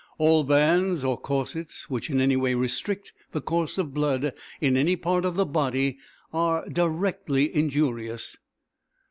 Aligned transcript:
All 0.17 0.43
bands 0.43 1.03
or 1.03 1.15
corsets 1.15 1.87
which 1.87 2.09
in 2.09 2.19
any 2.19 2.35
way 2.35 2.55
restrict 2.55 3.13
the 3.33 3.39
course 3.39 3.77
of 3.77 3.85
the 3.89 3.91
blood 3.91 4.33
in 4.59 4.75
any 4.75 4.95
part 4.95 5.25
of 5.25 5.35
the 5.35 5.45
body 5.45 5.99
are 6.33 6.67
directly 6.67 7.55
injurious. 7.55 8.35